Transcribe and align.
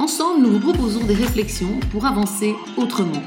Ensemble, 0.00 0.40
nous 0.40 0.52
vous 0.52 0.60
proposons 0.60 1.04
des 1.04 1.12
réflexions 1.12 1.78
pour 1.92 2.06
avancer 2.06 2.56
autrement. 2.78 3.20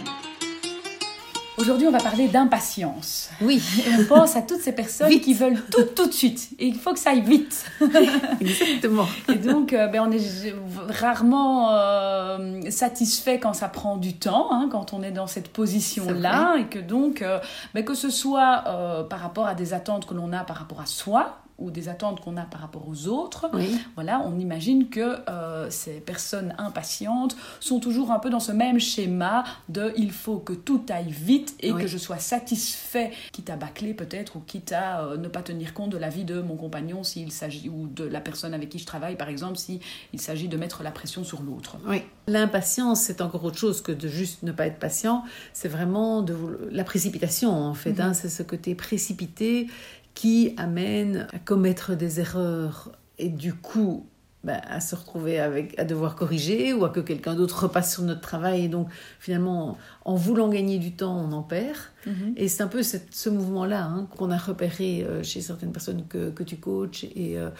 Aujourd'hui, 1.60 1.86
on 1.86 1.92
va 1.92 2.00
parler 2.00 2.28
d'impatience. 2.28 3.30
Oui. 3.42 3.62
on 4.00 4.06
pense 4.06 4.36
à 4.36 4.42
toutes 4.42 4.62
ces 4.62 4.72
personnes 4.72 5.20
qui 5.20 5.36
veulent 5.36 5.62
tout 5.72 5.84
tout 5.96 6.08
de 6.08 6.12
suite. 6.12 6.50
Et 6.58 6.66
il 6.66 6.74
faut 6.74 6.94
que 6.94 6.98
ça 7.00 7.12
aille 7.12 7.22
vite. 7.22 7.64
Exactement. 8.42 9.06
Et 9.30 9.36
donc, 9.36 9.72
euh, 9.72 9.86
ben, 9.86 10.02
on 10.02 10.12
est 10.12 10.56
rarement 10.90 11.70
euh, 11.74 12.62
satisfait 12.72 13.40
quand 13.40 13.54
ça 13.54 13.68
prend 13.68 13.98
du 13.98 14.16
temps, 14.16 14.52
hein, 14.52 14.68
quand 14.72 14.94
on 14.94 15.04
est 15.04 15.12
dans 15.12 15.28
cette 15.28 15.50
position-là. 15.50 16.56
Et 16.58 16.66
que 16.66 16.80
donc, 16.80 17.22
euh, 17.22 17.38
ben, 17.76 17.86
que 17.86 17.94
ce 17.94 18.10
soit 18.10 18.64
par 19.12 19.20
rapport 19.20 19.46
à 19.46 19.54
des 19.54 19.76
attentes 19.76 20.08
que 20.08 20.16
l'on 20.16 20.34
a 20.34 20.44
par 20.44 20.58
rapport 20.58 20.82
à 20.82 20.88
soi, 20.88 21.43
ou 21.64 21.72
des 21.72 21.88
attentes 21.88 22.20
qu'on 22.20 22.36
a 22.38 22.44
par 22.44 22.62
rapport 22.62 22.88
aux 22.88 23.08
autres, 23.08 23.50
voilà, 23.96 24.22
on 24.26 24.38
imagine 24.38 24.90
que 24.90 25.18
euh, 25.30 25.70
ces 25.70 26.00
personnes 26.00 26.54
impatientes 26.58 27.36
sont 27.60 27.80
toujours 27.80 28.12
un 28.12 28.20
peu 28.20 28.30
dans 28.30 28.42
ce 28.42 28.52
même 28.52 28.80
schéma 28.80 29.46
de 29.70 29.94
il 29.96 30.12
faut 30.12 30.38
que 30.38 30.54
tout 30.54 30.82
aille 30.90 31.12
vite 31.12 31.56
et 31.62 31.72
que 31.72 31.88
je 31.88 31.98
sois 31.98 32.18
satisfait, 32.18 33.12
quitte 33.32 33.50
à 33.50 33.56
bâcler 33.56 33.94
peut-être 33.94 34.36
ou 34.36 34.40
quitte 34.40 34.74
à 34.74 35.06
euh, 35.06 35.18
ne 35.18 35.28
pas 35.28 35.42
tenir 35.42 35.74
compte 35.74 35.92
de 35.92 35.98
la 35.98 36.10
vie 36.10 36.26
de 36.26 36.42
mon 36.42 36.56
compagnon 36.56 37.04
s'il 37.04 37.32
s'agit 37.32 37.70
ou 37.70 37.88
de 37.88 38.04
la 38.04 38.20
personne 38.20 38.54
avec 38.54 38.70
qui 38.70 38.80
je 38.80 38.86
travaille 38.86 39.16
par 39.16 39.30
exemple 39.30 39.58
s'il 39.58 39.80
s'agit 40.18 40.50
de 40.50 40.58
mettre 40.58 40.84
la 40.84 40.92
pression 40.92 41.24
sur 41.24 41.42
l'autre. 41.42 41.78
Oui, 41.88 42.02
l'impatience 42.28 43.02
c'est 43.02 43.22
encore 43.22 43.44
autre 43.46 43.58
chose 43.58 43.82
que 43.82 43.92
de 43.92 44.08
juste 44.08 44.44
ne 44.44 44.52
pas 44.52 44.68
être 44.68 44.80
patient, 44.80 45.24
c'est 45.54 45.70
vraiment 45.70 46.22
de 46.22 46.36
la 46.72 46.84
précipitation 46.84 47.52
en 47.52 47.74
fait, 47.74 48.00
hein. 48.00 48.12
mm-hmm. 48.12 48.14
c'est 48.14 48.30
ce 48.30 48.44
côté 48.44 48.76
précipité 48.76 49.68
qui 50.14 50.54
amène 50.58 51.28
à 51.34 51.40
commettre 51.40 51.96
des 51.96 52.20
erreurs 52.20 52.92
et 53.18 53.30
du 53.30 53.54
coup 53.54 54.06
ben, 54.44 54.60
à 54.68 54.82
se 54.82 54.94
retrouver 54.94 55.40
avec, 55.40 55.80
à 55.80 55.86
devoir 55.86 56.18
corriger 56.18 56.74
ou 56.74 56.84
à 56.84 56.90
que 56.90 57.00
quelqu'un 57.00 57.34
d'autre 57.34 57.64
repasse 57.64 57.94
sur 57.94 58.04
notre 58.04 58.20
travail. 58.20 58.66
Et 58.66 58.68
donc, 58.68 58.90
finalement, 59.18 59.78
en 60.04 60.16
voulant 60.16 60.50
gagner 60.50 60.80
du 60.80 60.92
temps, 60.92 61.18
on 61.18 61.32
en 61.32 61.44
perd. 61.44 61.78
Mhm. 62.06 62.34
Et 62.36 62.50
c'est 62.50 62.62
un 62.62 62.68
peu 62.68 62.84
ce 62.84 63.30
mouvement-là 63.30 63.86
hein, 63.86 64.08
qu'on 64.18 64.32
a 64.32 64.38
repéré 64.38 65.06
euh, 65.08 65.24
chez 65.24 65.40
certaines 65.40 65.72
personnes 65.72 66.06
que, 66.10 66.30
que 66.30 66.44
tu 66.44 66.58
coaches. 66.58 67.06
Et 67.16 67.40
euh, 67.40 67.52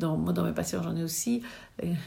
dans, 0.00 0.16
moi, 0.16 0.32
dans 0.32 0.42
mes 0.42 0.50
patients, 0.50 0.82
j'en 0.82 0.96
ai 0.96 1.04
aussi, 1.04 1.42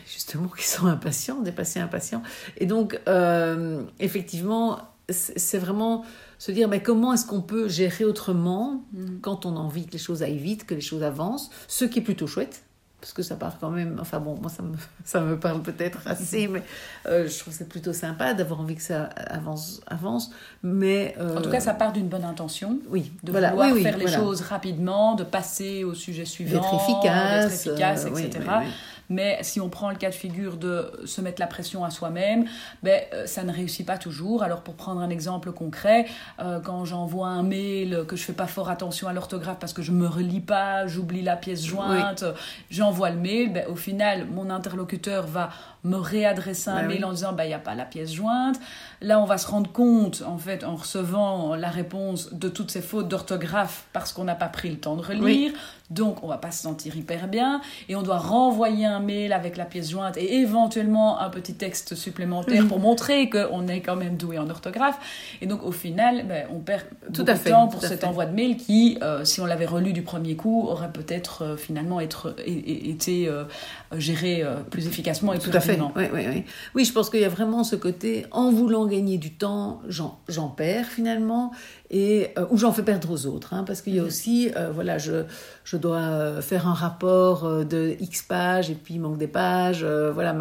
justement, 0.06 0.48
qui 0.58 0.68
sont 0.68 0.88
impatients, 0.88 1.40
des 1.40 1.54
patients 1.54 1.84
impatients. 1.84 2.24
Et 2.58 2.66
donc, 2.66 3.00
euh, 3.08 3.84
effectivement, 4.02 4.80
c'est 5.10 5.58
vraiment 5.58 6.04
se 6.38 6.52
dire 6.52 6.68
mais 6.68 6.82
comment 6.82 7.14
est-ce 7.14 7.26
qu'on 7.26 7.42
peut 7.42 7.68
gérer 7.68 8.06
autrement 8.06 8.84
mm. 8.94 9.20
quand 9.22 9.46
on 9.46 9.56
a 9.56 9.60
envie 9.60 9.86
que 9.86 9.94
les 9.94 10.00
choses 10.00 10.24
aillent 10.24 10.38
vite, 10.38 10.66
que 10.66 10.76
les 10.76 10.82
choses 10.82 11.04
avancent, 11.04 11.50
ce 11.68 11.86
qui 11.86 12.00
est 12.00 12.04
plutôt 12.04 12.28
chouette. 12.28 12.64
Parce 13.02 13.14
que 13.14 13.22
ça 13.22 13.36
part 13.36 13.60
quand 13.60 13.70
même, 13.70 13.98
enfin 14.02 14.20
bon, 14.20 14.36
moi 14.42 14.50
ça 14.50 14.64
me, 14.64 14.74
ça 15.06 15.22
me 15.22 15.40
parle 15.40 15.62
peut-être 15.62 16.00
assez, 16.08 16.48
mais 16.48 16.64
euh, 17.06 17.28
je 17.28 17.38
trouve 17.38 17.54
c'est 17.54 17.70
plutôt 17.70 17.94
sympa 17.94 18.34
d'avoir 18.34 18.62
envie 18.62 18.76
que 18.76 18.82
ça 18.82 19.04
avance, 19.04 19.80
avance 19.86 20.32
mais... 20.64 21.14
Euh, 21.20 21.38
en 21.38 21.42
tout 21.42 21.52
cas, 21.52 21.60
ça 21.60 21.76
part 21.76 21.94
d'une 21.94 22.08
bonne 22.08 22.24
intention. 22.24 22.80
Oui. 22.90 23.12
De 23.22 23.32
vouloir 23.32 23.76
faire 23.76 23.98
les 23.98 24.08
choses 24.08 24.42
rapidement, 24.42 25.14
de 25.14 25.24
passer 25.24 25.84
au 25.84 25.94
sujet 25.94 26.26
suivant. 26.26 26.60
D'être 26.60 26.74
efficace. 26.74 27.68
efficace, 27.68 28.06
etc. 28.06 28.40
Mais 29.10 29.38
si 29.42 29.62
on 29.62 29.70
prend 29.70 29.90
le 29.90 29.96
cas 29.96 30.10
de 30.10 30.16
figure 30.16 30.58
de 30.58 30.92
se 31.06 31.22
mettre 31.22 31.40
la 31.40 31.48
pression 31.48 31.84
à 31.84 31.90
soi-même, 31.90 32.46
ben, 32.84 33.02
euh, 33.14 33.26
ça 33.28 33.44
ne 33.44 33.52
réussit 33.52 33.86
pas 33.86 33.98
toujours. 33.98 34.44
Alors 34.44 34.62
pour 34.62 34.76
prendre 34.76 35.02
un 35.02 35.10
exemple 35.10 35.52
concret, 35.52 36.06
euh, 36.40 36.60
quand 36.60 36.86
j'envoie 36.86 37.28
un 37.28 37.44
mail 37.44 38.06
que 38.08 38.16
je 38.16 38.24
fais 38.24 38.34
pas 38.34 38.48
fort 38.48 38.70
attention 38.70 39.08
à 39.08 39.14
l'orthographe 39.14 39.58
parce 39.60 39.74
que 39.74 39.82
je 39.82 39.92
me 39.92 40.08
relis 40.08 40.40
pas, 40.40 40.88
j'oublie 40.88 41.22
la 41.22 41.36
pièce 41.36 41.64
jointe, 41.66 42.24
j'envoie 42.70 43.10
le 43.10 43.20
mail, 43.20 43.54
ben, 43.54 43.66
au 43.68 43.76
final 43.76 44.26
mon 44.26 44.50
interlocuteur 44.50 45.28
va 45.28 45.50
me 45.84 45.98
réadresser 45.98 46.70
un 46.70 46.82
ben 46.82 46.88
mail 46.88 47.06
en 47.06 47.12
disant 47.12 47.34
bah 47.34 47.46
il 47.46 47.50
n'y 47.50 47.54
a 47.54 47.60
pas 47.60 47.76
la 47.76 47.86
pièce 47.86 48.12
jointe. 48.12 48.60
Là 49.02 49.20
on 49.20 49.26
va 49.26 49.38
se 49.38 49.48
rendre 49.48 49.72
compte 49.72 50.24
en 50.26 50.38
fait 50.38 50.64
en 50.64 50.76
recevant 50.76 51.56
la 51.56 51.70
réponse 51.70 52.34
de 52.34 52.50
toutes 52.50 52.72
ces 52.72 52.82
fautes 52.82 53.08
d'orthographe 53.08 53.86
parce 53.94 54.12
qu'on 54.12 54.24
n'a 54.24 54.36
pas 54.36 54.50
pris 54.50 54.70
le 54.70 54.78
temps 54.78 54.96
de 54.96 55.04
relire. 55.04 55.52
Donc, 55.92 56.24
on 56.24 56.28
va 56.28 56.38
pas 56.38 56.52
se 56.52 56.64
sentir 56.64 56.96
hyper 56.96 57.28
bien 57.28 57.62
et 57.90 57.96
on 57.96 58.02
doit 58.02 58.18
renvoyer 58.18 58.86
un 58.86 59.00
mail 59.00 59.34
avec 59.34 59.56
la 59.56 59.66
pièce 59.66 59.92
jointe 59.92 60.18
et 60.18 60.38
éventuellement 60.38 61.20
un 61.20 61.30
petit 61.30 61.54
texte 61.54 61.94
supplémentaire 61.94 62.68
pour 62.68 62.80
montrer 62.80 63.30
qu'on 63.30 63.68
est 63.68 63.82
quand 63.82 63.96
même 63.96 64.18
doué 64.18 64.40
en 64.40 64.50
orthographe. 64.50 64.98
Et 65.42 65.46
donc, 65.48 65.64
au 65.64 65.72
final, 65.72 66.26
ben, 66.28 66.48
on 66.52 66.60
perd 66.60 66.82
tout 67.14 67.24
beaucoup 67.24 67.38
de 67.38 67.50
temps 67.50 67.68
pour 67.68 67.84
cet 67.84 68.04
envoi 68.04 68.26
de 68.26 68.34
mail 68.34 68.58
qui, 68.58 68.98
euh, 69.02 69.24
si 69.26 69.42
on 69.42 69.46
l'avait 69.46 69.66
relu 69.66 69.94
du 69.94 70.02
premier 70.02 70.36
coup, 70.36 70.68
aurait 70.68 70.92
peut-être 70.92 71.44
euh, 71.44 71.58
finalement 71.58 72.00
être, 72.00 72.36
été 72.46 73.28
euh, 73.28 73.44
géré 73.96 74.44
plus 74.72 74.88
efficacement 74.88 75.34
et 75.34 75.40
tout 75.40 75.50
plus 75.50 75.58
à 75.58 75.62
fait. 75.62 75.80
Oui, 75.96 76.06
oui, 76.14 76.26
oui. 76.28 76.44
oui, 76.74 76.86
je 76.86 76.94
pense 76.94 77.10
qu'il 77.10 77.22
y 77.22 77.26
a 77.26 77.30
vraiment 77.30 77.64
ce 77.64 77.76
côté, 77.76 78.26
en 78.32 78.52
voulant 78.52 78.88
gagner 78.88 79.18
du 79.18 79.34
temps, 79.34 79.82
j'en 79.88 80.48
perds 80.50 80.88
finalement 80.88 81.52
et 81.92 82.34
ou 82.50 82.58
j'en 82.58 82.72
fais 82.72 82.82
perdre 82.82 83.12
aux 83.12 83.28
autres 83.28 83.54
hein, 83.54 83.64
parce 83.66 83.82
qu'il 83.82 83.96
y 83.96 84.00
a 84.00 84.02
mhm. 84.02 84.08
aussi 84.08 84.52
voilà 84.74 84.98
je 84.98 85.24
je 85.64 85.75
dois 85.78 85.98
euh, 85.98 86.42
faire 86.42 86.68
un 86.68 86.74
rapport 86.74 87.66
de 87.66 87.96
X 88.00 88.24
pages 88.24 88.70
et 88.70 88.76
puis 88.76 88.96
il 88.96 89.02
manque 89.02 89.18
des 89.18 89.28
pages 89.28 89.84
voilà 89.84 90.36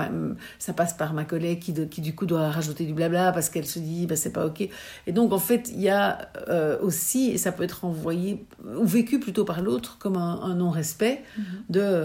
ça 0.58 0.72
passe 0.72 0.94
par 0.94 1.12
ma 1.12 1.24
collègue 1.24 1.60
qui 1.60 1.74
qui 1.88 2.00
du 2.00 2.14
coup 2.14 2.26
doit 2.26 2.50
rajouter 2.50 2.84
du 2.84 2.94
blabla 2.94 3.32
parce 3.32 3.48
qu'elle 3.48 3.66
se 3.66 3.78
dit 3.78 4.06
bah 4.06 4.16
c'est 4.16 4.32
pas 4.32 4.46
ok 4.46 4.68
et 5.06 5.12
donc 5.12 5.32
en 5.32 5.38
fait 5.38 5.70
il 5.72 5.80
y 5.80 5.90
a 5.90 6.28
aussi 6.82 7.30
et 7.30 7.38
ça 7.38 7.52
peut 7.52 7.64
être 7.64 7.84
envoyé 7.84 8.46
ou 8.76 8.84
vécu 8.84 9.20
plutôt 9.20 9.44
par 9.44 9.62
l'autre 9.62 9.98
comme 9.98 10.16
un, 10.16 10.54
non 10.54 10.70
respect 10.70 11.22
mhm. 11.36 11.44
de 11.70 12.04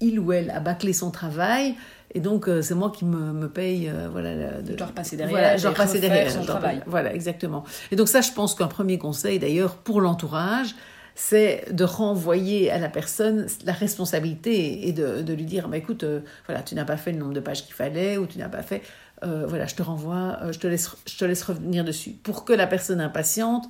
il 0.00 0.20
ou 0.20 0.32
elle 0.32 0.50
a 0.50 0.60
bâclé 0.60 0.92
son 0.92 1.10
travail 1.10 1.74
et 2.14 2.20
donc, 2.20 2.48
euh, 2.48 2.62
c'est 2.62 2.74
moi 2.74 2.90
qui 2.90 3.04
me, 3.04 3.32
me 3.32 3.48
paye. 3.48 3.88
Euh, 3.88 4.08
voilà, 4.10 4.62
de, 4.62 4.74
dois 4.74 4.86
repasser 4.86 5.16
derrière. 5.16 5.38
Voilà, 5.38 5.56
je 5.56 5.68
repasser 5.68 6.00
derrière. 6.00 6.30
Son 6.30 6.44
travail. 6.44 6.82
Voilà, 6.86 7.14
exactement. 7.14 7.64
Et 7.90 7.96
donc, 7.96 8.08
ça, 8.08 8.20
je 8.20 8.32
pense 8.32 8.54
qu'un 8.54 8.66
premier 8.66 8.98
conseil, 8.98 9.38
d'ailleurs, 9.38 9.74
pour 9.74 10.00
l'entourage, 10.00 10.74
c'est 11.20 11.66
de 11.72 11.82
renvoyer 11.82 12.70
à 12.70 12.78
la 12.78 12.88
personne 12.88 13.46
la 13.64 13.72
responsabilité 13.72 14.86
et 14.86 14.92
de, 14.92 15.22
de 15.22 15.32
lui 15.32 15.44
dire 15.44 15.68
bah, 15.68 15.76
écoute, 15.76 16.04
euh, 16.04 16.20
voilà, 16.46 16.62
tu 16.62 16.76
n'as 16.76 16.84
pas 16.84 16.96
fait 16.96 17.10
le 17.10 17.18
nombre 17.18 17.34
de 17.34 17.40
pages 17.40 17.64
qu'il 17.64 17.74
fallait 17.74 18.18
ou 18.18 18.26
tu 18.26 18.38
n'as 18.38 18.48
pas 18.48 18.62
fait. 18.62 18.82
voilà, 19.22 19.66
je 19.66 19.74
te 19.74 19.82
renvoie, 19.82 20.38
je, 20.52 20.58
te 20.58 20.68
laisse, 20.68 20.90
je 21.06 21.18
te 21.18 21.24
laisse 21.24 21.42
revenir 21.42 21.84
dessus. 21.84 22.12
Pour 22.12 22.44
que 22.44 22.52
la 22.52 22.68
personne 22.68 23.00
impatiente 23.00 23.68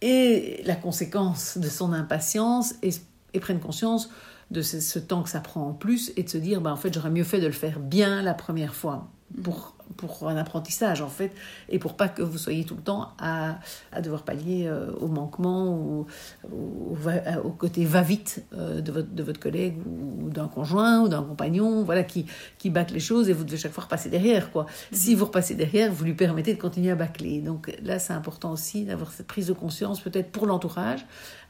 ait 0.00 0.60
la 0.64 0.74
conséquence 0.74 1.56
de 1.56 1.68
son 1.68 1.92
impatience 1.92 2.74
et, 2.82 2.90
et 3.32 3.38
prenne 3.38 3.60
conscience 3.60 4.10
de 4.52 4.60
ce, 4.62 4.98
temps 4.98 5.22
que 5.22 5.30
ça 5.30 5.40
prend 5.40 5.68
en 5.68 5.72
plus 5.72 6.12
et 6.16 6.22
de 6.22 6.28
se 6.28 6.38
dire, 6.38 6.60
bah, 6.60 6.72
en 6.72 6.76
fait, 6.76 6.92
j'aurais 6.92 7.10
mieux 7.10 7.24
fait 7.24 7.40
de 7.40 7.46
le 7.46 7.52
faire 7.52 7.80
bien 7.80 8.22
la 8.22 8.34
première 8.34 8.74
fois 8.74 9.08
pour 9.42 9.74
pour 9.96 10.28
un 10.28 10.36
apprentissage 10.36 11.02
en 11.02 11.08
fait 11.08 11.32
et 11.68 11.78
pour 11.78 11.96
pas 11.96 12.08
que 12.08 12.22
vous 12.22 12.38
soyez 12.38 12.64
tout 12.64 12.74
le 12.74 12.82
temps 12.82 13.12
à, 13.18 13.58
à 13.92 14.00
devoir 14.00 14.22
pallier 14.22 14.66
euh, 14.66 14.92
au 15.00 15.08
manquement 15.08 15.68
ou, 15.68 16.06
au 16.52 17.50
côté 17.50 17.84
va-vite 17.84 18.44
euh, 18.54 18.80
de, 18.80 18.92
votre, 18.92 19.10
de 19.10 19.22
votre 19.22 19.40
collègue 19.40 19.76
ou, 19.86 20.30
d'un 20.30 20.48
conjoint 20.48 21.00
ou 21.00 21.08
d'un 21.08 21.22
compagnon 21.22 21.82
voilà 21.84 22.02
qui, 22.02 22.26
qui 22.58 22.70
bâcle 22.70 22.94
les 22.94 23.00
choses 23.00 23.28
et 23.28 23.32
vous 23.32 23.44
devez 23.44 23.56
chaque 23.56 23.72
fois 23.72 23.84
repasser 23.84 24.08
derrière 24.08 24.50
quoi. 24.50 24.64
Mm-hmm. 24.64 24.96
Si 24.96 25.14
vous 25.14 25.24
repassez 25.26 25.54
derrière, 25.54 25.92
vous 25.92 26.04
lui 26.04 26.14
permettez 26.14 26.54
de 26.54 26.60
continuer 26.60 26.90
à 26.90 26.94
bâcler. 26.94 27.40
Donc 27.40 27.76
là, 27.82 27.98
c'est 27.98 28.12
important 28.12 28.52
aussi 28.52 28.84
d'avoir 28.84 29.12
cette 29.12 29.26
prise 29.26 29.46
de 29.46 29.52
conscience 29.52 30.00
peut-être 30.00 30.30
pour 30.30 30.46
l'entourage. 30.46 31.04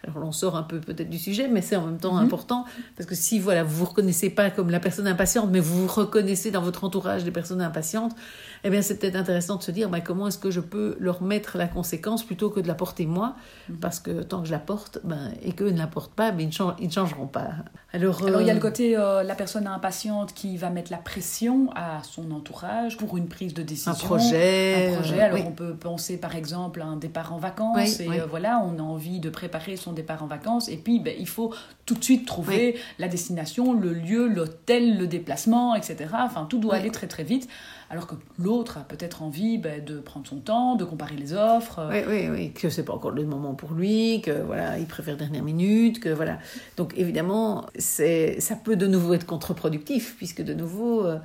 Alors 0.05 0.27
on 0.27 0.33
sort 0.33 0.57
un 0.57 0.65
peu 0.65 0.81
peut-être 0.81 1.11
du 1.11 1.19
sujet, 1.19 1.47
mais 1.49 1.63
c'est 1.63 1.77
en 1.77 1.87
même 1.87 1.99
temps 1.99 2.17
mm-hmm. 2.17 2.25
important 2.25 2.65
parce 2.97 3.09
que 3.09 3.15
si 3.15 3.39
voilà, 3.39 3.63
vous 3.63 3.77
vous 3.77 3.85
reconnaissez 3.85 4.31
pas 4.31 4.51
comme 4.51 4.71
la 4.71 4.81
personne 4.81 5.07
impatiente, 5.07 5.51
mais 5.51 5.61
vous 5.61 5.83
vous 5.83 5.93
reconnaissez 5.93 6.51
dans 6.51 6.63
votre 6.63 6.85
entourage 6.85 7.25
des 7.25 7.31
personnes 7.31 7.61
impatientes, 7.61 8.15
eh 8.65 8.71
bien 8.71 8.83
c'est 8.83 8.99
peut-être 8.99 9.17
intéressant 9.17 9.57
de 9.57 9.63
se 9.63 9.71
dire 9.71 9.89
bah, 9.89 10.01
comment 10.01 10.29
est-ce 10.29 10.39
que 10.39 10.51
je 10.51 10.61
peux 10.61 10.97
leur 10.99 11.23
mettre 11.23 11.59
la 11.59 11.69
conséquence 11.69 12.25
plutôt 12.25 12.51
que 12.51 12.61
de 12.61 12.69
la 12.69 12.75
porter 12.75 13.07
moi, 13.07 13.37
mhm. 13.69 13.77
parce 13.77 14.01
que 14.01 14.23
tant 14.23 14.41
que 14.41 14.47
je 14.47 14.53
la 14.53 14.59
porte, 14.59 14.99
ben, 15.05 15.33
et 15.43 15.53
qu'eux 15.53 15.71
ne 15.71 15.79
la 15.79 15.87
portent 15.87 16.15
pas, 16.15 16.33
ben, 16.33 16.51
ils, 16.51 16.87
ne 16.87 16.91
changeront 16.91 17.27
pas. 17.27 17.51
Alors, 17.93 18.25
Alors 18.27 18.41
il 18.41 18.47
y 18.47 18.51
a 18.51 18.55
le 18.55 18.59
euh, 18.59 18.63
côté, 18.63 18.97
euh, 18.97 19.23
la 19.23 19.35
personne 19.35 19.67
impatiente 19.67 20.33
qui 20.35 20.57
va 20.57 20.71
mettre 20.71 20.91
la 20.91 20.99
pression 20.99 21.71
à 21.77 22.03
son 22.03 22.31
entourage 22.31 22.97
pour 22.97 23.17
une 23.17 23.29
prise 23.29 23.55
de 23.55 23.63
décision. 23.63 23.93
Un 23.93 23.95
projet. 23.95 24.93
Un 24.93 24.95
projet. 24.95 25.21
Alors 25.21 25.47
on 25.47 25.53
peut 25.53 25.75
penser 25.75 26.17
par 26.17 26.35
exemple 26.35 26.81
à 26.81 26.87
un 26.87 26.97
départ 26.97 27.33
en 27.33 27.39
vacances, 27.39 28.01
et 28.01 28.09
euh, 28.09 28.27
voilà, 28.29 28.65
on 28.65 28.79
a 28.79 28.83
envie 28.83 29.21
de 29.21 29.31
préparer 29.31 29.77
son 29.77 29.93
son 29.93 29.93
départ 29.93 30.23
en 30.23 30.27
vacances. 30.27 30.69
Et 30.69 30.77
puis, 30.77 30.99
ben, 31.01 31.15
il 31.19 31.29
faut 31.29 31.55
tout 31.85 31.95
de 31.95 32.03
suite 32.03 32.27
trouver 32.27 32.77
la 32.99 33.09
destination, 33.09 33.75
le 33.75 33.93
lieu, 33.93 34.27
l'hôtel, 34.27 34.99
le 34.99 35.07
déplacement, 35.07 35.75
etc. 35.75 35.97
Enfin, 36.15 36.47
tout 36.49 36.59
doit 36.59 36.77
aller 36.77 36.91
très 36.91 37.07
très 37.07 37.25
vite. 37.25 37.49
Alors 37.93 38.07
que 38.07 38.15
l'autre 38.39 38.79
a 38.79 38.81
peut-être 38.81 39.23
envie 39.23 39.59
ben, 39.59 39.85
de 39.85 40.01
prendre 40.01 40.27
son 40.27 40.39
temps, 40.39 40.77
de 40.77 40.85
comparer 40.87 41.15
les 41.15 41.35
offres. 41.35 41.87
Oui, 41.91 41.99
oui, 42.09 42.29
oui. 42.31 42.53
Que 42.53 42.71
c'est 42.71 42.85
pas 42.85 42.95
encore 42.95 43.11
le 43.11 43.27
moment 43.27 43.53
pour 43.53 43.73
lui, 43.73 44.23
que 44.23 44.31
voilà, 44.31 44.79
il 44.79 44.87
préfère 44.87 45.19
dernière 45.19 45.45
minute, 45.45 46.01
que 46.01 46.09
voilà. 46.09 46.39
Donc 46.79 46.95
évidemment, 46.97 47.67
c'est, 47.77 48.41
ça 48.41 48.57
peut 48.57 48.77
de 48.77 48.87
nouveau 48.87 49.13
être 49.13 49.27
contre-productif, 49.27 50.17
puisque 50.17 50.41
de 50.41 50.55
nouveau, 50.55 51.05
euh, 51.05 51.19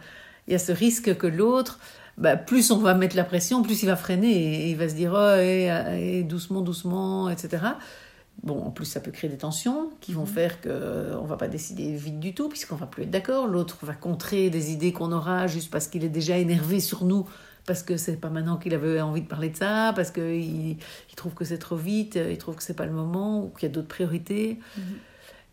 il 0.48 0.52
y 0.52 0.56
a 0.58 0.60
ce 0.60 0.74
risque 0.74 1.16
que 1.16 1.28
l'autre 1.28 1.80
bah, 2.18 2.36
plus 2.36 2.70
on 2.72 2.80
va 2.80 2.96
mettre 2.96 3.16
la 3.16 3.24
pression, 3.24 3.62
plus 3.62 3.82
il 3.84 3.86
va 3.86 3.96
freiner 3.96 4.66
et, 4.66 4.70
il 4.72 4.76
va 4.76 4.90
se 4.90 4.96
dire 4.96 5.14
oh, 5.16 5.40
et, 5.40 6.24
doucement, 6.24 6.60
doucement, 6.60 7.30
etc. 7.30 7.64
Bon, 8.44 8.64
en 8.64 8.72
plus, 8.72 8.86
ça 8.86 9.00
peut 9.00 9.12
créer 9.12 9.30
des 9.30 9.38
tensions 9.38 9.90
qui 10.00 10.14
vont 10.14 10.22
mhm. 10.22 10.28
faire 10.28 10.62
qu'on 10.62 10.70
euh, 10.70 11.22
ne 11.22 11.28
va 11.28 11.38
pas 11.38 11.48
décider 11.48 11.96
vite 11.96 12.20
du 12.20 12.34
tout, 12.34 12.50
puisqu'on 12.50 12.76
va 12.76 12.86
plus 12.86 13.04
être 13.04 13.12
d'accord. 13.12 13.48
L'autre 13.48 13.78
va 13.84 13.94
contrer 13.94 14.50
des 14.50 14.72
idées 14.72 14.94
qu'on 14.94 15.12
aura 15.12 15.48
juste 15.48 15.72
parce 15.72 15.88
qu'il 15.88 16.04
est 16.04 16.10
déjà 16.10 16.38
énervé 16.38 16.80
sur 16.80 17.04
nous, 17.04 17.28
parce 17.66 17.84
que 17.84 17.98
c'est 17.98 18.18
pas 18.18 18.30
maintenant 18.30 18.58
qu'il 18.58 18.74
avait 18.74 19.02
envie 19.02 19.22
de 19.22 19.28
parler 19.28 19.50
de 19.50 19.58
ça, 19.58 19.92
parce 19.96 20.12
qu'il 20.12 20.78
il 20.78 21.16
trouve 21.16 21.34
que 21.34 21.46
c'est 21.46 21.58
trop 21.58 21.76
vite, 21.76 22.16
il 22.16 22.38
trouve 22.38 22.56
que 22.56 22.64
c'est 22.64 22.76
pas 22.76 22.86
le 22.86 22.92
moment, 22.92 23.44
ou 23.44 23.50
qu'il 23.50 23.68
y 23.68 23.72
a 23.72 23.74
d'autres 23.74 23.88
priorités. 23.88 24.60
Mhm. 24.78 24.84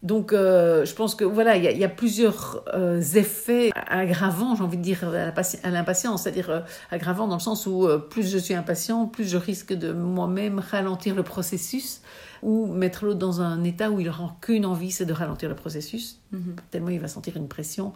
Donc, 0.04 0.34
euh, 0.34 0.84
je 0.84 0.94
pense 0.94 1.14
que 1.14 1.24
voilà, 1.24 1.56
il 1.56 1.78
y, 1.78 1.84
a 1.84 1.88
plusieurs 1.88 2.62
euh, 2.74 3.00
effets 3.00 3.70
aggravants, 3.74 4.54
j'ai 4.54 4.62
envie 4.62 4.76
de 4.76 4.82
dire, 4.82 5.02
à 5.02 5.70
l'impatience, 5.70 6.22
c'est-à-dire 6.22 6.50
euh, 6.50 6.60
aggravants 6.90 7.26
dans 7.26 7.36
le 7.36 7.40
sens 7.40 7.66
où 7.66 7.88
plus 8.10 8.30
je 8.30 8.36
suis 8.36 8.52
impatient, 8.52 9.06
plus 9.06 9.26
je 9.26 9.38
risque 9.38 9.72
de 9.72 9.92
moi-même 9.92 10.58
ralentir 10.58 11.14
le 11.14 11.22
processus 11.22 12.02
ou 12.42 12.66
mettre 12.66 13.06
l'autre 13.06 13.18
dans 13.18 13.40
un 13.40 13.64
état 13.64 13.90
où 13.90 13.98
il 13.98 14.06
n'aura 14.06 14.36
qu'une 14.42 14.66
envie, 14.66 14.90
c'est 14.90 15.06
de 15.06 15.14
ralentir 15.14 15.48
le 15.48 15.54
processus, 15.54 16.20
mhm. 16.32 16.56
tellement 16.70 16.90
il 16.90 17.00
va 17.00 17.08
sentir 17.08 17.38
une 17.38 17.48
pression. 17.48 17.94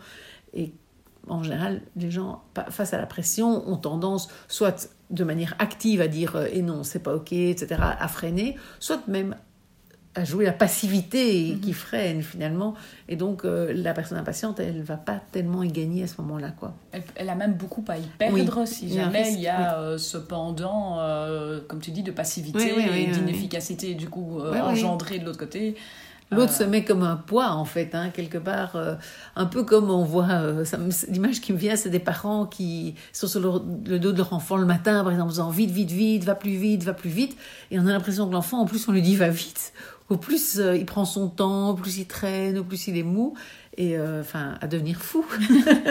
Et 0.54 0.72
en 1.28 1.43
général, 1.43 1.82
les 1.96 2.11
gens, 2.11 2.43
face 2.70 2.94
à 2.94 2.99
la 2.99 3.04
pression, 3.04 3.69
ont 3.69 3.76
tendance 3.76 4.28
soit 4.49 4.88
de 5.11 5.25
manière 5.25 5.54
active 5.58 6.00
à 6.00 6.08
dire 6.08 6.43
et 6.50 6.62
non, 6.62 6.84
c'est 6.84 7.02
pas 7.02 7.14
ok, 7.14 7.32
etc., 7.32 7.82
à 7.82 8.08
freiner, 8.08 8.56
soit 8.81 9.06
même 9.08 9.37
à 10.19 10.25
jouer 10.25 10.44
la 10.44 10.53
passivité 10.53 11.56
qui 11.62 11.69
mhm. 11.69 11.75
freine 11.75 12.23
finalement. 12.23 12.75
Et 13.09 13.17
donc 13.17 13.44
euh, 13.44 13.73
la 13.75 13.94
personne 13.94 14.19
impatiente, 14.19 14.61
elle 14.61 14.82
va 14.82 14.97
pas 14.97 15.20
tellement 15.32 15.62
y 15.62 15.69
gagner 15.69 16.03
à 16.03 16.06
ce 16.06 16.20
moment-là. 16.20 16.50
quoi. 16.50 16.75
Elle, 17.15 17.31
a 17.31 17.35
même 17.35 17.55
beaucoup 17.55 17.85
à 17.88 17.99
y 17.99 18.03
perdre 18.19 18.67
si 18.67 18.93
jamais 18.93 19.32
il 19.32 19.41
y 19.41 19.49
a 19.49 19.79
euh, 19.79 19.99
ce 19.99 20.19
pendant, 20.19 20.99
euh, 20.99 21.61
comme 21.67 21.81
tu 21.81 21.91
dis, 21.91 22.03
de 22.03 22.11
passivité 22.11 22.75
et 22.94 23.06
d'inefficacité 23.06 23.94
du 23.94 24.09
coup 24.09 24.41
engendré 24.41 25.19
de 25.19 25.25
l'autre 25.25 25.38
côté. 25.38 25.76
L'autre 26.30 26.52
se 26.52 26.62
met 26.62 26.84
comme 26.84 27.02
un 27.02 27.16
poids, 27.16 27.52
en 27.52 27.64
fait, 27.64 27.94
hein, 27.94 28.10
quelque 28.10 28.38
part. 28.38 28.76
un 29.34 29.46
peu 29.46 29.62
comme 29.64 29.90
on 29.90 30.04
voit. 30.04 30.28
L'image 31.08 31.40
qui 31.40 31.54
me 31.54 31.58
vient, 31.58 31.75
c'est 31.75 31.88
des 31.88 31.98
parents 31.98 32.44
qui 32.44 32.94
sont 33.12 33.26
sur 33.26 33.40
le, 33.40 33.98
dos 33.98 34.12
de 34.12 34.19
leur 34.19 34.32
enfant 34.34 34.56
le 34.56 34.66
matin, 34.66 35.02
par 35.02 35.12
exemple, 35.12 35.28
en 35.28 35.32
disant 35.32 35.50
vite, 35.50 35.70
vite, 35.70 35.90
vite, 35.90 36.25
va 36.25 36.34
plus 36.34 36.56
vite, 36.56 36.82
va 36.84 36.92
plus 36.92 37.10
vite. 37.10 37.36
Et 37.70 37.80
on 37.80 37.86
a 37.86 37.92
l'impression 37.92 38.28
que 38.28 38.32
l'enfant, 38.32 38.60
en 38.60 38.66
plus, 38.66 38.86
on 38.88 38.92
lui 38.92 39.00
dit 39.00 39.16
va 39.16 39.30
vite 39.30 39.72
au 40.10 40.16
plus 40.16 40.58
euh, 40.58 40.76
il 40.76 40.86
prend 40.86 41.04
son 41.04 41.28
temps, 41.28 41.70
au 41.70 41.75
plus 41.75 41.98
il 41.98 42.06
traîne, 42.06 42.58
au 42.58 42.64
plus 42.64 42.88
il 42.88 42.96
est 42.96 43.02
mou, 43.02 43.34
et 43.76 43.96
euh, 43.98 44.20
enfin 44.20 44.54
à 44.60 44.66
devenir 44.66 45.00
fou. 45.00 45.25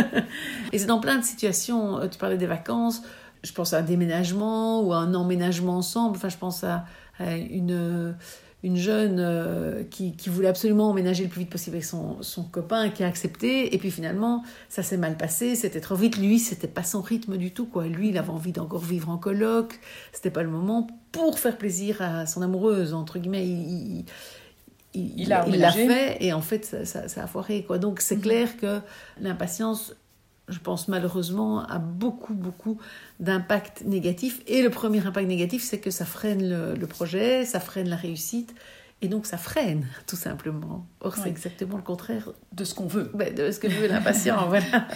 et 0.73 0.79
c'est 0.79 0.85
dans 0.85 0.99
plein 0.99 1.17
de 1.17 1.23
situations. 1.23 1.99
Euh, 1.99 2.07
tu 2.07 2.17
parlais 2.17 2.37
des 2.37 2.47
vacances. 2.47 3.01
Je 3.43 3.53
pense 3.53 3.73
à 3.73 3.79
un 3.79 3.83
déménagement 3.83 4.81
ou 4.81 4.93
à 4.93 4.97
un 4.97 5.13
emménagement 5.13 5.77
ensemble. 5.77 6.17
Enfin, 6.17 6.29
je 6.29 6.37
pense 6.37 6.63
à 6.63 6.85
une 7.19 8.15
une 8.63 8.75
jeune 8.75 9.18
euh, 9.19 9.83
qui, 9.83 10.15
qui, 10.15 10.30
voulait 10.30 10.48
absolument 10.48 10.89
emménager 10.89 11.24
le 11.24 11.30
plus 11.30 11.42
vite 11.42 11.50
possible 11.50 11.75
avec 11.75 11.86
son, 11.86 12.21
son 12.21 12.44
copain, 12.44 12.89
qui 12.89 13.04
a 13.04 13.07
accepté, 13.07 13.74
et 13.74 13.77
puis 13.77 13.92
finalement, 13.92 14.44
ça 14.68 14.81
s'est 14.81 14.98
mal 14.98 15.15
passé, 15.15 15.56
c'était 15.56 15.80
trop 15.80 15.95
vite. 15.95 16.18
Lui, 16.18 16.39
c'était 16.39 16.68
pas 16.68 16.83
son 16.83 17.01
rythme 17.01 17.38
du 17.38 17.51
tout, 17.51 17.68
quoi. 17.68 17.86
Lui, 17.86 18.09
il 18.09 18.18
avait 18.18 18.30
envie 18.30 18.51
d'encore 18.51 18.83
vivre 18.83 19.09
en 19.09 19.18
coloc, 19.18 19.80
c'était 20.12 20.31
pas 20.31 20.44
le 20.44 20.50
moment 20.50 20.88
pour 21.12 21.38
faire 21.38 21.57
plaisir 21.57 22.01
à 22.01 22.25
son 22.25 22.42
amoureuse, 22.42 22.94
entre 22.94 23.19
guillemets. 23.19 23.48
Il, 23.48 24.06
il, 24.94 25.30
l'a 25.30 25.71
fait, 25.71 26.18
et 26.19 26.33
en 26.33 26.42
fait, 26.42 26.65
ça, 26.65 27.07
ça, 27.07 27.24
a 27.24 27.27
foiré, 27.27 27.63
quoi. 27.63 27.77
Donc, 27.77 28.01
c'est 28.01 28.15
mhm. 28.15 28.21
clair 28.21 28.57
que 28.57 28.80
l'impatience 29.21 29.94
je 30.47 30.59
pense 30.59 30.88
malheureusement, 30.88 31.65
a 31.65 31.77
beaucoup, 31.77 32.33
beaucoup 32.33 32.79
d'impact 33.19 33.83
négatifs. 33.85 34.41
Et 34.47 34.61
le 34.61 34.69
premier 34.69 35.05
impact 35.05 35.27
négatif, 35.27 35.63
c'est 35.63 35.79
que 35.79 35.91
ça 35.91 36.05
freine 36.05 36.75
le, 36.75 36.88
projet, 36.88 37.45
ça 37.45 37.59
freine 37.59 37.89
la 37.89 37.97
réussite. 37.97 38.55
Et 39.03 39.09
donc 39.09 39.27
ça 39.27 39.38
freine, 39.38 39.85
tout 40.07 40.15
simplement. 40.15 40.88
Or, 41.01 41.15
c'est 41.15 41.29
exactement 41.29 41.75
le 41.75 41.83
contraire. 41.83 42.31
De 42.53 42.63
ce 42.63 42.73
qu'on 42.73 42.88
veut. 42.88 43.11
de 43.35 43.51
ce 43.51 43.59
que 43.59 43.67
veut 43.67 43.88
l'impatient, 43.88 44.38
voilà. 44.47 44.88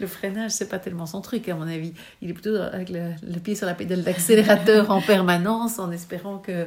Le 0.00 0.06
freinage, 0.06 0.52
c'est 0.52 0.68
pas 0.68 0.78
tellement 0.78 1.06
son 1.06 1.20
truc, 1.20 1.48
à 1.48 1.54
mon 1.54 1.68
avis. 1.68 1.92
Il 2.20 2.30
est 2.30 2.34
plutôt 2.34 2.56
avec 2.56 2.88
le, 2.90 3.38
pied 3.38 3.54
sur 3.54 3.66
la 3.66 3.74
pédale 3.74 4.02
d'accélérateur 4.02 4.90
en 4.90 5.00
permanence, 5.02 5.78
en 5.78 5.92
espérant 5.92 6.38
que, 6.38 6.66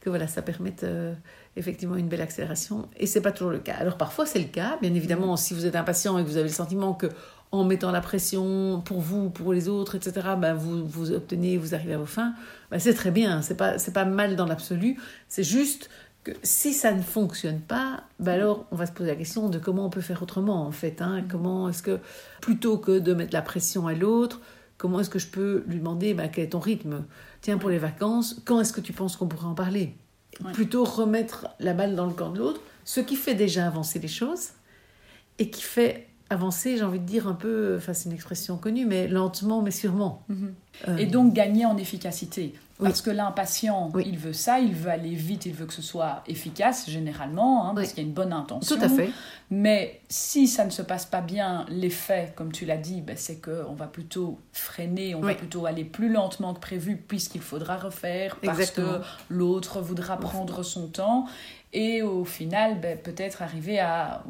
que 0.00 0.08
voilà, 0.08 0.26
ça 0.26 0.42
permette 0.42 0.84
euh, 0.84 1.14
effectivement 1.56 1.96
une 1.96 2.08
belle 2.08 2.20
accélération. 2.20 2.88
Et 2.96 3.06
c'est 3.06 3.20
pas 3.20 3.32
toujours 3.32 3.52
le 3.52 3.58
cas. 3.58 3.74
Alors 3.74 3.96
parfois, 3.96 4.26
c'est 4.26 4.38
le 4.38 4.46
cas. 4.46 4.78
Bien 4.80 4.94
évidemment, 4.94 5.36
si 5.36 5.54
vous 5.54 5.66
êtes 5.66 5.76
impatient 5.76 6.18
et 6.18 6.24
que 6.24 6.28
vous 6.28 6.36
avez 6.36 6.48
le 6.48 6.54
sentiment 6.54 6.94
que 6.94 7.08
en 7.50 7.64
mettant 7.64 7.90
la 7.90 8.00
pression 8.00 8.82
pour 8.84 9.00
vous, 9.00 9.30
pour 9.30 9.52
les 9.52 9.68
autres, 9.68 9.94
etc., 9.94 10.28
ben 10.38 10.54
vous, 10.54 10.84
vous 10.86 11.12
obtenez, 11.12 11.56
vous 11.56 11.74
arrivez 11.74 11.94
à 11.94 11.98
vos 11.98 12.06
fins, 12.06 12.34
ben 12.70 12.78
c'est 12.78 12.94
très 12.94 13.10
bien, 13.10 13.42
c'est 13.42 13.56
pas, 13.56 13.78
c'est 13.78 13.92
pas 13.92 14.04
mal 14.04 14.36
dans 14.36 14.46
l'absolu, 14.46 14.98
c'est 15.28 15.44
juste 15.44 15.88
que 16.24 16.32
si 16.42 16.74
ça 16.74 16.92
ne 16.92 17.00
fonctionne 17.00 17.60
pas, 17.60 18.04
ben 18.20 18.32
alors 18.32 18.66
on 18.70 18.76
va 18.76 18.84
se 18.84 18.92
poser 18.92 19.08
la 19.08 19.16
question 19.16 19.48
de 19.48 19.58
comment 19.58 19.86
on 19.86 19.90
peut 19.90 20.02
faire 20.02 20.22
autrement 20.22 20.66
en 20.66 20.72
fait, 20.72 21.00
hein, 21.00 21.24
comment 21.28 21.70
est-ce 21.70 21.82
que, 21.82 22.00
plutôt 22.42 22.76
que 22.76 22.98
de 22.98 23.14
mettre 23.14 23.32
la 23.32 23.42
pression 23.42 23.86
à 23.86 23.94
l'autre, 23.94 24.40
comment 24.78 25.00
est-ce 25.00 25.10
que 25.10 25.18
je 25.18 25.26
peux 25.26 25.64
lui 25.66 25.78
demander 25.78 26.14
ben, 26.14 26.28
quel 26.28 26.44
est 26.44 26.48
ton 26.50 26.60
rythme? 26.60 27.04
Tiens, 27.42 27.58
pour 27.58 27.68
les 27.68 27.78
vacances, 27.78 28.40
quand 28.44 28.60
est-ce 28.60 28.72
que 28.72 28.80
tu 28.80 28.92
penses 28.92 29.16
qu'on 29.16 29.26
pourrait 29.26 29.46
en 29.46 29.54
parler? 29.54 29.94
Plutôt 30.54 30.84
remettre 30.84 31.48
la 31.58 31.74
balle 31.74 31.96
dans 31.96 32.06
le 32.06 32.12
camp 32.12 32.30
de 32.30 32.38
l'autre, 32.38 32.60
ce 32.84 33.00
qui 33.00 33.16
fait 33.16 33.34
déjà 33.34 33.66
avancer 33.66 33.98
les 33.98 34.08
choses 34.08 34.50
et 35.38 35.50
qui 35.50 35.62
fait 35.62 36.06
avancer, 36.30 36.76
j'ai 36.76 36.84
envie 36.84 37.00
de 37.00 37.04
dire 37.04 37.26
un 37.26 37.34
peu, 37.34 37.74
enfin 37.76 37.92
c'est 37.92 38.08
une 38.08 38.14
expression 38.14 38.56
connue, 38.56 38.86
mais 38.86 39.08
lentement 39.08 39.62
mais 39.62 39.70
sûrement. 39.70 40.24
Mhm. 40.28 40.54
Euh, 40.86 40.96
et 40.96 41.06
donc 41.06 41.34
gagner 41.34 41.66
en 41.66 41.76
efficacité. 41.76 42.54
Parce 42.80 43.02
que 43.02 43.10
l'impatient, 43.10 43.90
il 44.04 44.18
veut 44.18 44.32
ça, 44.32 44.60
il 44.60 44.74
veut 44.74 44.90
aller 44.90 45.14
vite, 45.14 45.46
il 45.46 45.52
veut 45.52 45.66
que 45.66 45.72
ce 45.72 45.82
soit 45.82 46.22
efficace 46.26 46.88
généralement, 46.88 47.68
hein, 47.68 47.74
parce 47.74 47.88
qu'il 47.88 48.04
y 48.04 48.06
a 48.06 48.08
une 48.08 48.14
bonne 48.14 48.32
intention. 48.32 48.76
Tout 48.76 48.82
à 48.82 48.88
fait. 48.88 49.10
Mais 49.50 50.00
si 50.08 50.46
ça 50.46 50.64
ne 50.64 50.70
se 50.70 50.82
passe 50.82 51.06
pas 51.06 51.20
bien, 51.20 51.64
l'effet, 51.68 52.32
comme 52.36 52.52
tu 52.52 52.66
l'as 52.66 52.76
dit, 52.76 53.00
ben, 53.00 53.16
c'est 53.16 53.40
qu'on 53.40 53.74
va 53.74 53.86
plutôt 53.86 54.38
freiner, 54.52 55.14
on 55.14 55.20
va 55.20 55.34
plutôt 55.34 55.66
aller 55.66 55.84
plus 55.84 56.12
lentement 56.12 56.54
que 56.54 56.60
prévu, 56.60 56.96
puisqu'il 56.96 57.40
faudra 57.40 57.76
refaire, 57.76 58.36
parce 58.42 58.70
que 58.70 59.00
l'autre 59.28 59.80
voudra 59.80 60.16
prendre 60.18 60.62
son 60.62 60.88
temps 60.88 61.26
et 61.72 62.02
au 62.02 62.24
final, 62.24 62.80
ben, 62.80 62.96
peut-être 62.96 63.42
arriver 63.42 63.78
à, 63.78 64.24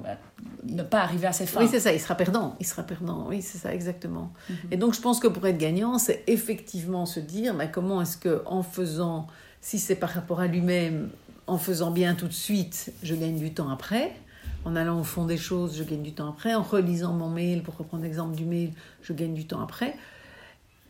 ne 0.64 0.82
pas 0.82 1.00
arriver 1.00 1.28
à 1.28 1.32
ses 1.32 1.46
fins. 1.46 1.60
Oui, 1.60 1.68
c'est 1.70 1.80
ça, 1.80 1.92
il 1.92 2.00
sera 2.00 2.16
perdant. 2.16 2.56
Il 2.58 2.66
sera 2.66 2.82
perdant, 2.82 3.26
oui, 3.28 3.42
c'est 3.42 3.58
ça, 3.58 3.72
exactement. 3.72 4.32
Mhm. 4.48 4.56
Et 4.72 4.76
donc, 4.76 4.94
je 4.94 5.00
pense 5.00 5.20
que 5.20 5.28
pour 5.28 5.46
être 5.46 5.58
gagnant, 5.58 5.98
c'est 5.98 6.24
effectivement 6.26 7.06
se 7.06 7.20
dire 7.20 7.54
mais 7.54 7.70
comment 7.70 8.02
est-ce 8.02 8.16
que 8.16 8.42
en 8.46 8.62
faisant, 8.62 9.28
si 9.60 9.78
c'est 9.78 9.94
par 9.94 10.10
rapport 10.10 10.40
à 10.40 10.48
lui-même, 10.48 11.10
en 11.46 11.58
faisant 11.58 11.92
bien 11.92 12.14
tout 12.14 12.26
de 12.26 12.32
suite, 12.32 12.92
je 13.02 13.14
gagne 13.14 13.38
du 13.38 13.54
temps 13.54 13.70
après. 13.70 14.12
En 14.64 14.74
allant 14.74 15.00
au 15.00 15.04
fond 15.04 15.24
des 15.24 15.38
choses, 15.38 15.76
je 15.78 15.84
gagne 15.84 16.02
du 16.02 16.12
temps 16.12 16.28
après. 16.28 16.54
En 16.54 16.62
relisant 16.62 17.12
mon 17.12 17.28
mail, 17.28 17.62
pour 17.62 17.76
reprendre 17.76 18.02
l'exemple 18.02 18.34
du 18.34 18.44
mail, 18.44 18.72
je 19.02 19.12
gagne 19.12 19.32
du 19.32 19.46
temps 19.46 19.62
après. 19.62 19.96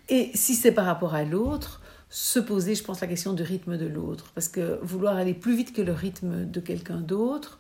Et 0.09 0.31
si 0.35 0.55
c'est 0.55 0.73
par 0.73 0.87
rapport 0.87 1.15
à 1.15 1.25
l'autre, 1.25 1.83
se 2.11 2.39
poser, 2.39 2.75
je 2.75 2.83
pense, 2.83 3.01
la 3.01 3.07
question 3.07 3.33
du 3.33 3.43
rythme 3.43 3.77
de 3.77 3.87
l'autre. 3.87 4.33
Parce 4.35 4.49
que 4.49 4.79
vouloir 4.83 5.17
aller 5.17 5.35
plus 5.35 5.57
vite 5.57 5.73
que 5.73 5.83
le 5.83 5.93
rythme 5.93 6.45
de 6.45 6.61
quelqu'un 6.61 7.01
d'autre, 7.01 7.59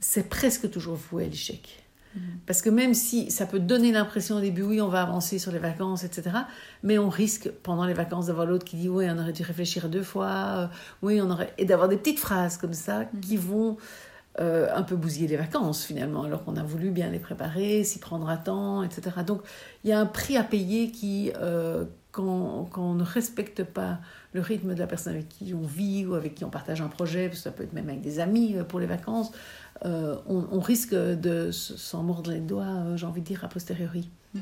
c'est 0.00 0.28
presque 0.28 0.70
toujours 0.70 0.96
voué 0.96 1.24
à 1.24 1.28
l'échec. 1.28 1.84
Mm. 2.14 2.20
Parce 2.46 2.60
que 2.60 2.70
même 2.70 2.94
si 2.94 3.30
ça 3.30 3.46
peut 3.46 3.60
donner 3.60 3.92
l'impression 3.92 4.36
au 4.36 4.40
début, 4.40 4.62
oui, 4.62 4.80
on 4.80 4.88
va 4.88 5.02
avancer 5.02 5.38
sur 5.38 5.52
les 5.52 5.58
vacances, 5.58 6.04
etc., 6.04 6.30
mais 6.82 6.98
on 6.98 7.08
risque 7.08 7.50
pendant 7.62 7.86
les 7.86 7.94
vacances 7.94 8.26
d'avoir 8.26 8.46
l'autre 8.46 8.64
qui 8.64 8.76
dit, 8.76 8.88
oui, 8.88 9.06
on 9.08 9.18
aurait 9.18 9.32
dû 9.32 9.42
réfléchir 9.42 9.88
deux 9.88 10.02
fois, 10.02 10.28
euh, 10.28 10.66
oui, 11.02 11.20
on 11.22 11.30
aurait... 11.30 11.52
et 11.56 11.64
d'avoir 11.64 11.88
des 11.88 11.96
petites 11.96 12.18
phrases 12.20 12.58
comme 12.58 12.74
ça 12.74 13.04
mm. 13.04 13.20
qui 13.20 13.36
vont 13.36 13.78
euh, 14.40 14.68
un 14.74 14.82
peu 14.82 14.96
bousiller 14.96 15.28
les 15.28 15.36
vacances 15.36 15.84
finalement, 15.84 16.24
alors 16.24 16.42
qu'on 16.44 16.56
a 16.56 16.62
voulu 16.62 16.90
bien 16.90 17.10
les 17.10 17.18
préparer, 17.18 17.84
s'y 17.84 17.98
prendre 17.98 18.28
à 18.30 18.38
temps, 18.38 18.82
etc. 18.82 19.10
Donc 19.26 19.42
il 19.84 19.90
y 19.90 19.92
a 19.92 20.00
un 20.00 20.06
prix 20.06 20.38
à 20.38 20.42
payer 20.42 20.90
qui, 20.90 21.32
euh, 21.36 21.84
quand, 22.12 22.68
on 22.76 22.94
ne 22.94 23.02
respecte 23.02 23.64
pas 23.64 23.98
le 24.32 24.40
rythme 24.40 24.74
de 24.74 24.78
la 24.78 24.86
personne 24.86 25.14
avec 25.14 25.28
qui 25.28 25.54
on 25.54 25.66
vit 25.66 26.06
ou 26.06 26.14
avec 26.14 26.34
qui 26.34 26.44
on 26.44 26.50
partage 26.50 26.80
un 26.80 26.88
projet, 26.88 27.28
parce 27.28 27.38
que 27.38 27.44
ça 27.44 27.50
peut 27.50 27.64
être 27.64 27.72
même 27.72 27.88
avec 27.88 28.02
des 28.02 28.20
amis 28.20 28.54
euh, 28.56 28.64
pour 28.64 28.78
les 28.78 28.86
vacances, 28.86 29.32
euh, 29.84 30.16
on, 30.28 30.60
risque 30.60 30.94
de 30.94 31.50
s'en 31.50 32.02
mordre 32.02 32.30
les 32.30 32.40
doigts, 32.40 32.64
euh, 32.64 32.96
j'ai 32.96 33.06
envie 33.06 33.22
de 33.22 33.26
dire, 33.26 33.44
a 33.44 33.48
posteriori. 33.48 34.08
Mm-hmm. 34.36 34.40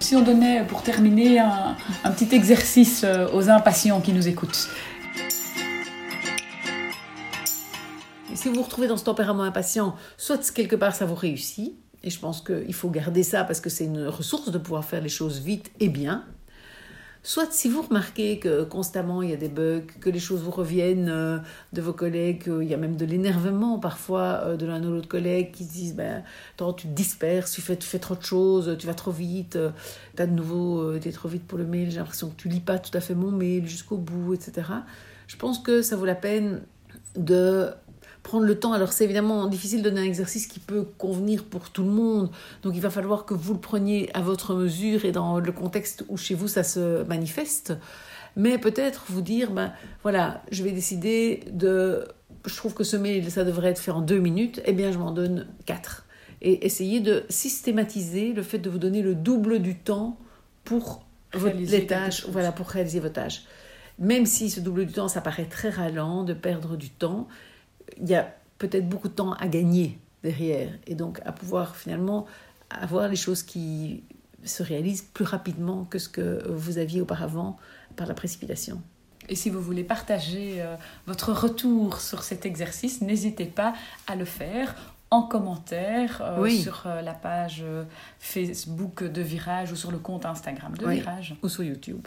si 0.00 0.16
on 0.16 0.22
donnait 0.22 0.64
pour 0.64 0.82
terminer 0.82 1.38
un, 1.38 1.76
un 2.02 2.10
petit 2.12 2.34
exercice 2.34 3.04
aux 3.34 3.50
impatients 3.50 4.00
qui 4.00 4.14
nous 4.14 4.26
écoutent 4.26 4.70
si 8.34 8.48
vous 8.48 8.54
vous 8.54 8.62
retrouvez 8.62 8.86
dans 8.86 8.96
ce 8.96 9.04
tempérament 9.04 9.42
impatient, 9.42 9.96
soit 10.16 10.52
quelque 10.52 10.76
part 10.76 10.94
ça 10.94 11.04
vous 11.04 11.16
réussit, 11.16 11.74
et 12.02 12.10
je 12.10 12.18
pense 12.18 12.40
qu'il 12.40 12.74
faut 12.74 12.90
garder 12.90 13.22
ça 13.22 13.44
parce 13.44 13.60
que 13.60 13.70
c'est 13.70 13.84
une 13.84 14.06
ressource 14.06 14.50
de 14.50 14.58
pouvoir 14.58 14.84
faire 14.84 15.00
les 15.00 15.08
choses 15.08 15.40
vite 15.40 15.70
et 15.80 15.88
bien. 15.88 16.24
Soit 17.24 17.52
si 17.52 17.68
vous 17.68 17.82
remarquez 17.82 18.38
que 18.38 18.62
constamment 18.62 19.22
il 19.22 19.30
y 19.30 19.32
a 19.32 19.36
des 19.36 19.48
bugs, 19.48 19.82
que 20.00 20.08
les 20.08 20.20
choses 20.20 20.40
vous 20.40 20.52
reviennent 20.52 21.08
euh, 21.10 21.38
de 21.72 21.82
vos 21.82 21.92
collègues, 21.92 22.44
qu'il 22.44 22.62
y 22.62 22.72
a 22.72 22.76
même 22.76 22.96
de 22.96 23.04
l'énervement 23.04 23.78
parfois 23.80 24.42
euh, 24.44 24.56
de 24.56 24.64
l'un 24.64 24.82
ou 24.84 24.92
l'autre 24.92 25.08
collègue 25.08 25.50
qui 25.50 25.64
se 25.64 25.72
disent 25.72 25.96
ben, 25.96 26.22
tu 26.56 26.86
te 26.86 26.94
disperses, 26.94 27.52
tu 27.52 27.60
fais, 27.60 27.76
tu 27.76 27.86
fais 27.86 27.98
trop 27.98 28.14
de 28.14 28.22
choses, 28.22 28.76
tu 28.78 28.86
vas 28.86 28.94
trop 28.94 29.10
vite, 29.10 29.56
euh, 29.56 29.70
tu 30.16 30.22
as 30.22 30.26
de 30.26 30.32
nouveau, 30.32 30.94
es 30.94 31.12
trop 31.12 31.28
vite 31.28 31.46
pour 31.46 31.58
le 31.58 31.66
mail, 31.66 31.90
j'ai 31.90 31.98
l'impression 31.98 32.30
que 32.30 32.40
tu 32.40 32.48
lis 32.48 32.60
pas 32.60 32.78
tout 32.78 32.96
à 32.96 33.00
fait 33.00 33.16
mon 33.16 33.32
mail 33.32 33.66
jusqu'au 33.66 33.96
bout, 33.96 34.34
etc. 34.34 34.68
Je 35.26 35.36
pense 35.36 35.58
que 35.58 35.82
ça 35.82 35.96
vaut 35.96 36.06
la 36.06 36.14
peine 36.14 36.62
de 37.16 37.68
prendre 38.28 38.44
le 38.44 38.60
temps. 38.60 38.74
Alors 38.74 38.92
c'est 38.92 39.04
évidemment 39.04 39.46
difficile 39.46 39.82
de 39.82 39.88
donner 39.88 40.02
un 40.02 40.04
exercice 40.04 40.46
qui 40.46 40.60
peut 40.60 40.86
convenir 40.98 41.44
pour 41.44 41.70
tout 41.70 41.82
le 41.82 41.90
monde. 41.90 42.30
Donc 42.62 42.74
il 42.76 42.82
va 42.82 42.90
falloir 42.90 43.24
que 43.24 43.32
vous 43.32 43.54
le 43.54 43.58
preniez 43.58 44.10
à 44.12 44.20
votre 44.20 44.54
mesure 44.54 45.06
et 45.06 45.12
dans 45.12 45.40
le 45.40 45.50
contexte 45.50 46.04
où 46.10 46.18
chez 46.18 46.34
vous 46.34 46.46
ça 46.46 46.62
se 46.62 47.02
manifeste. 47.04 47.72
Mais 48.36 48.58
peut-être 48.58 49.06
vous 49.08 49.22
dire, 49.22 49.50
ben 49.50 49.72
voilà, 50.02 50.42
je 50.52 50.62
vais 50.62 50.72
décider 50.72 51.40
de... 51.50 52.06
Je 52.44 52.54
trouve 52.54 52.74
que 52.74 52.84
ce 52.84 52.96
mail, 52.96 53.30
ça 53.30 53.44
devrait 53.44 53.70
être 53.70 53.80
fait 53.80 53.90
en 53.90 54.02
deux 54.02 54.18
minutes. 54.18 54.60
Eh 54.66 54.72
bien, 54.72 54.92
je 54.92 54.98
m'en 54.98 55.10
donne 55.10 55.48
quatre. 55.66 56.04
Et 56.40 56.64
essayer 56.64 57.00
de 57.00 57.24
systématiser 57.30 58.32
le 58.34 58.42
fait 58.42 58.58
de 58.58 58.70
vous 58.70 58.78
donner 58.78 59.02
le 59.02 59.14
double 59.14 59.58
du 59.58 59.74
temps 59.74 60.18
pour 60.64 61.04
les 61.34 61.86
tâches, 61.86 62.26
voilà, 62.28 62.52
pour 62.52 62.68
réaliser 62.68 63.00
vos 63.00 63.08
tâches. 63.08 63.42
Même 63.98 64.24
si 64.24 64.50
ce 64.50 64.60
double 64.60 64.86
du 64.86 64.92
temps, 64.92 65.08
ça 65.08 65.20
paraît 65.20 65.46
très 65.46 65.70
ralent 65.70 66.22
de 66.22 66.34
perdre 66.34 66.76
du 66.76 66.90
temps, 66.90 67.26
il 67.96 68.08
y 68.08 68.14
a 68.14 68.34
peut-être 68.58 68.88
beaucoup 68.88 69.08
de 69.08 69.14
temps 69.14 69.32
à 69.34 69.48
gagner 69.48 69.98
derrière 70.22 70.70
et 70.86 70.94
donc 70.94 71.20
à 71.24 71.32
pouvoir 71.32 71.76
finalement 71.76 72.26
avoir 72.70 73.08
les 73.08 73.16
choses 73.16 73.42
qui 73.42 74.02
se 74.44 74.62
réalisent 74.62 75.02
plus 75.02 75.24
rapidement 75.24 75.84
que 75.84 75.98
ce 75.98 76.08
que 76.08 76.46
vous 76.48 76.78
aviez 76.78 77.00
auparavant 77.00 77.56
par 77.96 78.06
la 78.06 78.14
précipitation. 78.14 78.82
Et 79.28 79.34
si 79.34 79.50
vous 79.50 79.60
voulez 79.60 79.84
partager 79.84 80.62
euh, 80.62 80.76
votre 81.06 81.32
retour 81.32 82.00
sur 82.00 82.22
cet 82.22 82.46
exercice, 82.46 83.02
n'hésitez 83.02 83.44
pas 83.44 83.74
à 84.06 84.16
le 84.16 84.24
faire 84.24 84.74
en 85.10 85.22
commentaire 85.22 86.22
euh, 86.22 86.48
sur 86.48 86.84
euh, 86.86 87.02
la 87.02 87.14
page 87.14 87.64
Facebook 88.18 89.04
de 89.04 89.22
Virage 89.22 89.72
ou 89.72 89.76
sur 89.76 89.90
le 89.90 89.98
compte 89.98 90.24
Instagram 90.24 90.76
de 90.76 90.86
Virage. 90.86 91.36
Ou 91.42 91.48
sur 91.48 91.64
YouTube. 91.64 92.06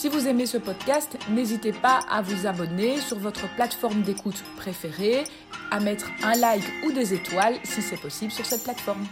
Si 0.00 0.08
vous 0.08 0.28
aimez 0.28 0.46
ce 0.46 0.58
podcast, 0.58 1.18
n'hésitez 1.28 1.72
pas 1.72 1.98
à 2.08 2.22
vous 2.22 2.46
abonner 2.46 3.00
sur 3.00 3.18
votre 3.18 3.52
plateforme 3.56 4.02
d'écoute 4.02 4.44
préférée, 4.56 5.24
à 5.72 5.80
mettre 5.80 6.06
un 6.22 6.36
like 6.36 6.62
ou 6.86 6.92
des 6.92 7.14
étoiles 7.14 7.56
si 7.64 7.82
c'est 7.82 8.00
possible 8.00 8.30
sur 8.30 8.46
cette 8.46 8.62
plateforme. 8.62 9.04